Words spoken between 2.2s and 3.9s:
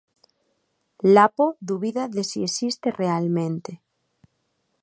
se existe realmente.